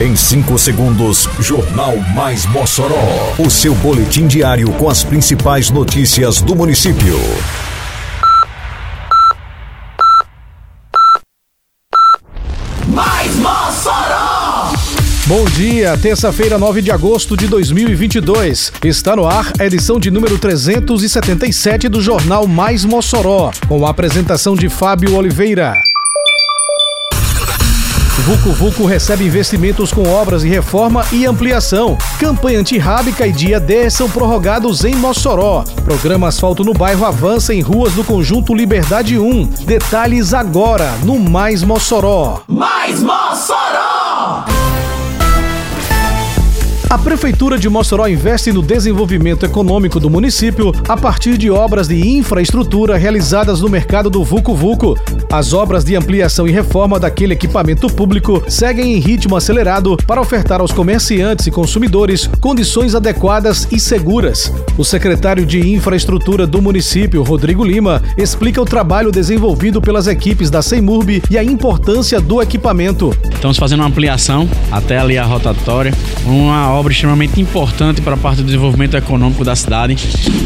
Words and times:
Em 0.00 0.14
5 0.14 0.56
segundos, 0.58 1.28
Jornal 1.40 1.96
Mais 2.14 2.46
Mossoró. 2.46 3.34
O 3.36 3.50
seu 3.50 3.74
boletim 3.74 4.28
diário 4.28 4.70
com 4.74 4.88
as 4.88 5.02
principais 5.02 5.70
notícias 5.70 6.40
do 6.40 6.54
município. 6.54 7.18
Mais 12.86 13.34
Mossoró! 13.34 14.72
Bom 15.26 15.44
dia, 15.46 15.98
terça-feira, 15.98 16.56
9 16.58 16.80
de 16.80 16.92
agosto 16.92 17.36
de 17.36 17.48
2022. 17.48 18.72
Está 18.84 19.16
no 19.16 19.26
ar 19.26 19.52
a 19.58 19.66
edição 19.66 19.98
de 19.98 20.12
número 20.12 20.38
377 20.38 21.88
do 21.88 22.00
Jornal 22.00 22.46
Mais 22.46 22.84
Mossoró, 22.84 23.50
com 23.66 23.84
a 23.84 23.90
apresentação 23.90 24.54
de 24.54 24.68
Fábio 24.68 25.16
Oliveira. 25.16 25.87
Vucu 28.28 28.52
Vucu 28.52 28.84
recebe 28.84 29.24
investimentos 29.24 29.90
com 29.90 30.06
obras 30.06 30.42
de 30.42 30.48
reforma 30.50 31.02
e 31.10 31.24
ampliação. 31.24 31.96
Campanha 32.20 32.60
antirrábica 32.60 33.26
e 33.26 33.32
dia 33.32 33.58
D 33.58 33.88
são 33.88 34.10
prorrogados 34.10 34.84
em 34.84 34.94
Mossoró. 34.94 35.64
Programa 35.82 36.28
Asfalto 36.28 36.62
no 36.62 36.74
Bairro 36.74 37.06
avança 37.06 37.54
em 37.54 37.62
ruas 37.62 37.94
do 37.94 38.04
Conjunto 38.04 38.54
Liberdade 38.54 39.18
1. 39.18 39.46
Detalhes 39.64 40.34
agora 40.34 40.92
no 41.02 41.18
Mais 41.18 41.62
Mossoró. 41.62 42.42
Mais 42.46 43.02
Mossoró! 43.02 44.44
A 46.90 46.96
Prefeitura 46.96 47.58
de 47.58 47.68
Mossoró 47.68 48.08
investe 48.08 48.50
no 48.50 48.62
desenvolvimento 48.62 49.44
econômico 49.44 50.00
do 50.00 50.08
município 50.08 50.72
a 50.88 50.96
partir 50.96 51.36
de 51.36 51.50
obras 51.50 51.86
de 51.86 52.16
infraestrutura 52.16 52.96
realizadas 52.96 53.60
no 53.60 53.68
mercado 53.68 54.08
do 54.08 54.24
Vucu 54.24 54.54
Vucu. 54.54 54.96
As 55.30 55.52
obras 55.52 55.84
de 55.84 55.94
ampliação 55.94 56.48
e 56.48 56.50
reforma 56.50 56.98
daquele 56.98 57.34
equipamento 57.34 57.88
público 57.88 58.42
seguem 58.48 58.94
em 58.94 59.00
ritmo 59.00 59.36
acelerado 59.36 59.98
para 60.06 60.18
ofertar 60.18 60.62
aos 60.62 60.72
comerciantes 60.72 61.46
e 61.46 61.50
consumidores 61.50 62.26
condições 62.40 62.94
adequadas 62.94 63.68
e 63.70 63.78
seguras. 63.78 64.50
O 64.78 64.84
secretário 64.84 65.44
de 65.44 65.60
Infraestrutura 65.70 66.46
do 66.46 66.62
município, 66.62 67.22
Rodrigo 67.22 67.66
Lima, 67.66 68.02
explica 68.16 68.62
o 68.62 68.64
trabalho 68.64 69.12
desenvolvido 69.12 69.82
pelas 69.82 70.06
equipes 70.06 70.48
da 70.48 70.62
Semurb 70.62 71.22
e 71.30 71.36
a 71.36 71.44
importância 71.44 72.18
do 72.18 72.40
equipamento. 72.40 73.14
Estamos 73.30 73.58
fazendo 73.58 73.80
uma 73.80 73.88
ampliação 73.88 74.48
até 74.72 74.98
ali 74.98 75.18
a 75.18 75.24
rotatória, 75.24 75.92
uma 76.24 76.77
obra 76.78 76.92
extremamente 76.92 77.40
importante 77.40 78.00
para 78.00 78.14
a 78.14 78.16
parte 78.16 78.38
do 78.38 78.44
desenvolvimento 78.44 78.96
econômico 78.96 79.44
da 79.44 79.56
cidade, 79.56 79.96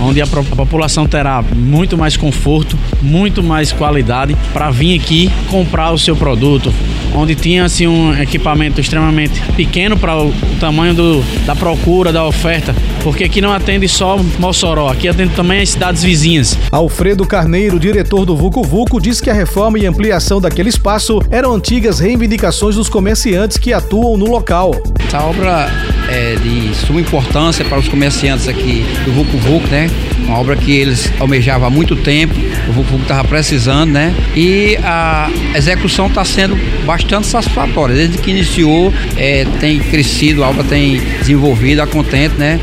onde 0.00 0.20
a, 0.20 0.24
a 0.24 0.56
população 0.56 1.06
terá 1.06 1.42
muito 1.42 1.96
mais 1.96 2.16
conforto, 2.16 2.78
muito 3.00 3.42
mais 3.42 3.72
qualidade 3.72 4.36
para 4.52 4.70
vir 4.70 4.98
aqui 4.98 5.30
comprar 5.50 5.90
o 5.90 5.98
seu 5.98 6.14
produto, 6.14 6.72
onde 7.14 7.34
tinha 7.34 7.64
assim 7.64 7.86
um 7.86 8.16
equipamento 8.20 8.80
extremamente 8.80 9.40
pequeno 9.56 9.96
para 9.96 10.16
o 10.22 10.32
tamanho 10.60 10.94
do, 10.94 11.22
da 11.46 11.56
procura, 11.56 12.12
da 12.12 12.24
oferta, 12.24 12.74
porque 13.02 13.24
aqui 13.24 13.40
não 13.40 13.52
atende 13.52 13.88
só 13.88 14.18
Mossoró, 14.38 14.88
aqui 14.88 15.08
atende 15.08 15.34
também 15.34 15.60
as 15.62 15.70
cidades 15.70 16.02
vizinhas. 16.02 16.58
Alfredo 16.70 17.26
Carneiro, 17.26 17.78
diretor 17.78 18.24
do 18.24 18.36
Vucu 18.36 18.62
Vucu, 18.62 19.00
diz 19.00 19.20
que 19.20 19.30
a 19.30 19.34
reforma 19.34 19.78
e 19.78 19.86
ampliação 19.86 20.40
daquele 20.40 20.68
espaço 20.68 21.20
eram 21.30 21.54
antigas 21.54 21.98
reivindicações 21.98 22.76
dos 22.76 22.88
comerciantes 22.88 23.56
que 23.56 23.72
atuam 23.72 24.16
no 24.16 24.26
local. 24.26 24.72
Essa 25.06 25.22
obra 25.22 25.68
é 26.08 26.17
de 26.36 26.74
suma 26.74 27.00
importância 27.00 27.64
para 27.64 27.78
os 27.78 27.88
comerciantes 27.88 28.48
aqui 28.48 28.84
do 29.04 29.12
Vucu 29.12 29.36
Vucu, 29.38 29.68
né? 29.68 29.88
Uma 30.24 30.38
obra 30.38 30.56
que 30.56 30.72
eles 30.72 31.12
almejavam 31.18 31.66
há 31.68 31.70
muito 31.70 31.96
tempo, 31.96 32.34
o 32.68 32.72
Vucu 32.72 32.90
Vucu 32.90 33.02
estava 33.02 33.26
precisando, 33.26 33.92
né? 33.92 34.14
E 34.36 34.76
a 34.82 35.30
execução 35.54 36.06
está 36.06 36.24
sendo 36.24 36.56
bastante 36.84 37.26
satisfatória. 37.26 37.94
Desde 37.94 38.18
que 38.18 38.30
iniciou, 38.30 38.92
é, 39.16 39.46
tem 39.60 39.78
crescido, 39.78 40.44
a 40.44 40.48
obra 40.48 40.64
tem 40.64 41.00
desenvolvido 41.20 41.82
a 41.82 41.86
contente, 41.86 42.34
né? 42.36 42.60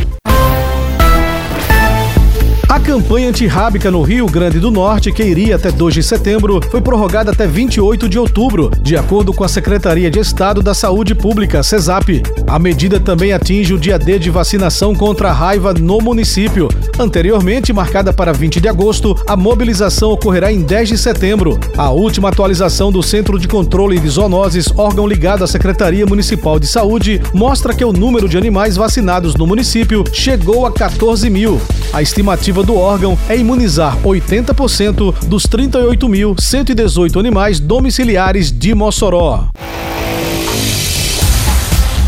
Campanha 2.85 3.29
antirrábica 3.29 3.89
no 3.89 4.03
Rio 4.03 4.27
Grande 4.27 4.59
do 4.59 4.69
Norte, 4.69 5.11
que 5.11 5.23
iria 5.23 5.55
até 5.55 5.71
2 5.71 5.91
de 5.95 6.03
setembro, 6.03 6.61
foi 6.69 6.79
prorrogada 6.79 7.31
até 7.31 7.47
28 7.47 8.07
de 8.07 8.19
outubro, 8.19 8.71
de 8.79 8.95
acordo 8.95 9.33
com 9.33 9.43
a 9.43 9.49
Secretaria 9.49 10.11
de 10.11 10.19
Estado 10.19 10.61
da 10.61 10.75
Saúde 10.75 11.15
Pública, 11.15 11.63
CESAP. 11.63 12.21
A 12.45 12.59
medida 12.59 12.99
também 12.99 13.33
atinge 13.33 13.73
o 13.73 13.79
dia 13.79 13.97
D 13.97 14.19
de 14.19 14.29
vacinação 14.29 14.93
contra 14.93 15.29
a 15.29 15.33
raiva 15.33 15.73
no 15.73 15.97
município. 15.97 16.69
Anteriormente, 16.99 17.73
marcada 17.73 18.13
para 18.13 18.31
20 18.31 18.61
de 18.61 18.67
agosto, 18.67 19.15
a 19.25 19.35
mobilização 19.35 20.11
ocorrerá 20.11 20.53
em 20.53 20.61
10 20.61 20.89
de 20.89 20.97
setembro. 20.99 21.59
A 21.75 21.89
última 21.89 22.29
atualização 22.29 22.91
do 22.91 23.01
Centro 23.01 23.39
de 23.39 23.47
Controle 23.47 23.99
de 23.99 24.09
Zoonoses, 24.09 24.71
órgão 24.77 25.07
ligado 25.07 25.43
à 25.43 25.47
Secretaria 25.47 26.05
Municipal 26.05 26.59
de 26.59 26.67
Saúde, 26.67 27.19
mostra 27.33 27.73
que 27.73 27.83
o 27.83 27.91
número 27.91 28.29
de 28.29 28.37
animais 28.37 28.75
vacinados 28.75 29.33
no 29.33 29.47
município 29.47 30.03
chegou 30.13 30.67
a 30.67 30.71
14 30.71 31.27
mil. 31.31 31.59
A 31.91 32.01
estimativa 32.01 32.61
do 32.61 32.74
órgão 32.77 33.17
é 33.29 33.37
imunizar 33.37 33.97
80% 34.01 35.25
dos 35.25 35.43
38.118 35.47 37.19
animais 37.19 37.59
domiciliares 37.59 38.51
de 38.51 38.73
Mossoró. 38.73 39.49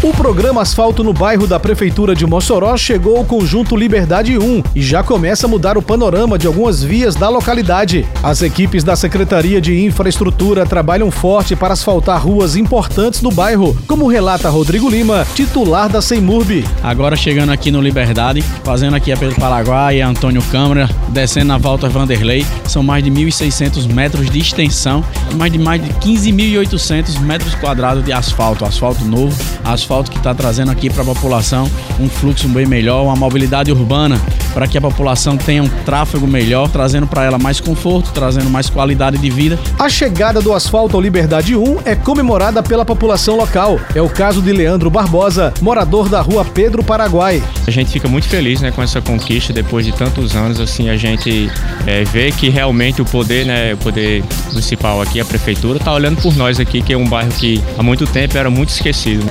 O 0.04 0.14
programa 0.14 0.62
Asfalto 0.62 1.04
no 1.04 1.12
bairro 1.12 1.48
da 1.48 1.60
Prefeitura 1.60 2.14
de 2.14 2.24
Mossoró 2.24 2.78
chegou 2.78 3.18
ao 3.18 3.26
conjunto 3.26 3.76
Liberdade 3.76 4.38
1 4.38 4.64
e 4.76 4.82
já 4.82 5.02
começa 5.02 5.48
a 5.48 5.50
mudar 5.50 5.76
o 5.76 5.82
panorama 5.82 6.38
de 6.38 6.46
algumas 6.46 6.84
vias 6.84 7.16
da 7.16 7.28
localidade. 7.30 8.06
As 8.22 8.44
equipes 8.44 8.84
da 8.84 8.96
Secretaria 8.96 9.60
de 9.60 9.84
Infraestrutura 9.84 10.68
trabalham 10.68 11.10
forte 11.10 11.56
para 11.56 11.74
asfaltar 11.74 12.24
ruas 12.24 12.56
importantes 12.56 13.22
do 13.22 13.32
bairro, 13.32 13.76
como 13.88 14.08
relata 14.08 14.50
Rodrigo 14.50 14.88
Lima, 14.88 15.26
titular 15.34 15.90
da 15.90 16.00
Semurb. 16.00 16.64
Agora 16.84 17.16
chegando 17.16 17.52
aqui 17.52 17.72
no 17.72 17.82
Liberdade, 17.82 18.44
fazendo 18.64 18.96
aqui 18.96 19.12
a 19.12 19.18
Pedro 19.18 19.36
Paraguai, 19.40 20.00
a 20.00 20.08
Antônio 20.08 20.44
Câmara, 20.44 20.88
descendo 21.10 21.48
na 21.48 21.58
volta 21.58 21.90
Vanderlei, 21.90 22.46
são 22.68 22.84
mais 22.84 23.04
de 23.04 23.10
1.600 23.10 23.92
metros 23.92 24.30
de 24.30 24.38
extensão 24.38 25.04
e 25.32 25.36
mais 25.36 25.52
de 25.52 25.58
mais 25.58 25.84
de 25.84 25.90
15.800 25.96 27.20
metros 27.20 27.56
quadrados 27.56 28.06
de 28.06 28.14
asfalto, 28.14 28.64
asfalto 28.64 29.04
novo, 29.04 29.36
asfalto 29.66 29.87
asfalto 29.88 30.12
que 30.12 30.18
está 30.18 30.36
trazendo 30.36 30.70
aqui 30.70 30.90
para 30.90 31.02
a 31.02 31.06
população 31.06 31.70
um 31.98 32.10
fluxo 32.10 32.50
bem 32.50 32.66
melhor, 32.66 33.06
uma 33.06 33.16
mobilidade 33.16 33.72
urbana 33.72 34.20
para 34.58 34.68
que 34.68 34.76
a 34.76 34.82
população 34.82 35.38
tenha 35.38 35.62
um 35.62 35.70
tráfego 35.86 36.26
melhor, 36.26 36.68
trazendo 36.68 37.06
para 37.06 37.24
ela 37.24 37.38
mais 37.38 37.60
conforto, 37.62 38.12
trazendo 38.12 38.50
mais 38.50 38.70
qualidade 38.72 39.18
de 39.20 39.30
vida. 39.30 39.60
A 39.78 39.88
chegada 39.88 40.42
do 40.42 40.52
asfalto 40.52 40.96
ao 40.96 41.02
Liberdade 41.02 41.56
1 41.56 41.82
é 41.86 41.96
comemorada 41.96 42.64
pela 42.64 42.84
população 42.84 43.38
local. 43.38 43.80
É 43.94 44.02
o 44.02 44.10
caso 44.10 44.42
de 44.42 44.52
Leandro 44.52 44.90
Barbosa, 44.90 45.54
morador 45.62 46.10
da 46.10 46.22
rua 46.22 46.44
Pedro 46.44 46.84
Paraguai. 46.84 47.44
A 47.68 47.72
gente 47.72 47.92
fica 47.92 48.08
muito 48.08 48.28
feliz 48.28 48.60
né, 48.60 48.72
com 48.72 48.82
essa 48.82 49.00
conquista 49.00 49.54
depois 49.54 49.86
de 49.86 49.92
tantos 49.92 50.36
anos. 50.36 50.60
Assim, 50.60 50.90
a 50.90 50.98
gente 50.98 51.52
é, 51.86 52.04
vê 52.06 52.32
que 52.32 52.50
realmente 52.50 53.00
o 53.00 53.06
poder, 53.06 53.46
né, 53.46 53.76
o 53.76 53.78
poder 53.78 54.24
municipal 54.50 55.02
aqui, 55.04 55.20
a 55.20 55.26
prefeitura, 55.26 55.78
está 55.78 55.94
olhando 55.94 56.20
por 56.20 56.36
nós 56.36 56.60
aqui, 56.60 56.82
que 56.82 56.94
é 56.94 56.98
um 56.98 57.08
bairro 57.08 57.32
que 57.34 57.62
há 57.78 57.84
muito 57.84 58.08
tempo 58.08 58.36
era 58.36 58.50
muito 58.50 58.70
esquecido. 58.70 59.24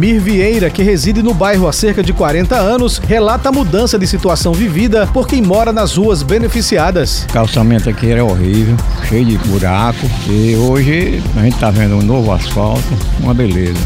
Amir 0.00 0.18
Vieira, 0.18 0.70
que 0.70 0.82
reside 0.82 1.22
no 1.22 1.34
bairro 1.34 1.68
há 1.68 1.74
cerca 1.74 2.02
de 2.02 2.10
40 2.14 2.56
anos, 2.56 2.96
relata 2.96 3.50
a 3.50 3.52
mudança 3.52 3.98
de 3.98 4.06
situação 4.06 4.54
vivida 4.54 5.06
por 5.08 5.28
quem 5.28 5.42
mora 5.42 5.74
nas 5.74 5.94
ruas 5.94 6.22
beneficiadas. 6.22 7.26
O 7.28 7.32
calçamento 7.34 7.90
aqui 7.90 8.10
era 8.10 8.24
horrível, 8.24 8.74
cheio 9.06 9.26
de 9.26 9.36
buraco, 9.36 10.10
e 10.26 10.56
hoje 10.56 11.22
a 11.36 11.42
gente 11.42 11.52
está 11.52 11.70
vendo 11.70 11.96
um 11.96 12.02
novo 12.02 12.32
asfalto, 12.32 12.82
uma 13.22 13.34
beleza. 13.34 13.76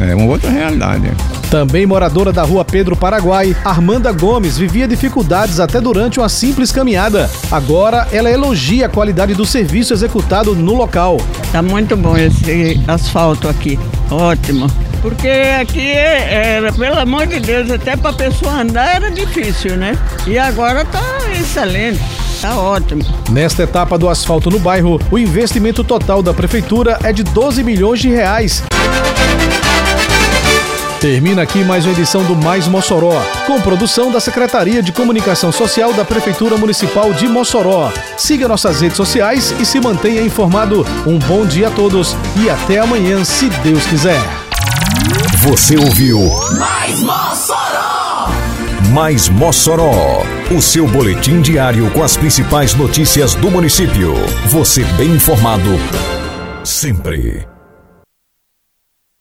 É 0.00 0.14
uma 0.14 0.24
outra 0.24 0.48
realidade. 0.48 1.12
Também 1.50 1.84
moradora 1.84 2.32
da 2.32 2.44
rua 2.44 2.64
Pedro 2.64 2.96
Paraguai, 2.96 3.54
Armanda 3.62 4.10
Gomes 4.10 4.56
vivia 4.56 4.88
dificuldades 4.88 5.60
até 5.60 5.82
durante 5.82 6.18
uma 6.18 6.30
simples 6.30 6.72
caminhada. 6.72 7.28
Agora 7.52 8.08
ela 8.10 8.30
elogia 8.30 8.86
a 8.86 8.88
qualidade 8.88 9.34
do 9.34 9.44
serviço 9.44 9.92
executado 9.92 10.54
no 10.54 10.74
local. 10.74 11.18
Tá 11.52 11.60
muito 11.60 11.94
bom 11.94 12.16
esse 12.16 12.80
asfalto 12.88 13.46
aqui, 13.46 13.78
ótimo. 14.10 14.66
Porque 15.00 15.28
aqui 15.60 15.92
era, 15.92 16.72
pelo 16.72 16.98
amor 16.98 17.26
de 17.26 17.40
Deus, 17.40 17.70
até 17.70 17.96
para 17.96 18.12
pessoa 18.12 18.60
andar 18.60 18.96
era 18.96 19.10
difícil, 19.10 19.76
né? 19.76 19.96
E 20.26 20.38
agora 20.38 20.84
tá 20.84 21.00
excelente. 21.38 22.00
Tá 22.40 22.56
ótimo. 22.56 23.02
Nesta 23.30 23.64
etapa 23.64 23.98
do 23.98 24.08
asfalto 24.08 24.50
no 24.50 24.58
bairro, 24.58 25.00
o 25.10 25.18
investimento 25.18 25.82
total 25.82 26.22
da 26.22 26.32
prefeitura 26.32 26.98
é 27.02 27.12
de 27.12 27.22
12 27.22 27.64
milhões 27.64 28.00
de 28.00 28.08
reais. 28.08 28.62
Termina 31.00 31.42
aqui 31.42 31.62
mais 31.62 31.84
uma 31.84 31.92
edição 31.92 32.24
do 32.24 32.34
Mais 32.34 32.66
Mossoró, 32.66 33.22
com 33.46 33.60
produção 33.60 34.10
da 34.10 34.18
Secretaria 34.18 34.82
de 34.82 34.90
Comunicação 34.90 35.52
Social 35.52 35.92
da 35.92 36.04
Prefeitura 36.04 36.56
Municipal 36.56 37.12
de 37.12 37.28
Mossoró. 37.28 37.92
Siga 38.16 38.48
nossas 38.48 38.80
redes 38.80 38.96
sociais 38.96 39.54
e 39.60 39.64
se 39.64 39.80
mantenha 39.80 40.22
informado. 40.22 40.84
Um 41.06 41.18
bom 41.20 41.46
dia 41.46 41.68
a 41.68 41.70
todos 41.70 42.16
e 42.36 42.50
até 42.50 42.78
amanhã, 42.78 43.24
se 43.24 43.48
Deus 43.62 43.86
quiser. 43.86 44.18
Você 45.42 45.76
ouviu 45.76 46.18
Mais 46.58 47.00
Mossoró! 47.02 48.28
Mais 48.92 49.28
Mossoró, 49.28 50.22
o 50.56 50.62
seu 50.62 50.86
boletim 50.88 51.40
diário 51.40 51.90
com 51.90 52.02
as 52.02 52.16
principais 52.16 52.74
notícias 52.74 53.34
do 53.34 53.50
município. 53.50 54.14
Você 54.46 54.84
bem 54.96 55.10
informado 55.10 55.70
sempre. 56.64 57.46